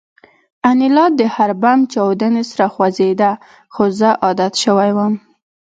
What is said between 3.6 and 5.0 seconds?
خو زه عادت شوی